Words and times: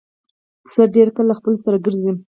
پسه 0.63 0.83
ډېر 0.95 1.07
کله 1.15 1.27
له 1.29 1.33
خپلو 1.39 1.57
سره 1.65 1.77
ګرځي. 1.85 2.11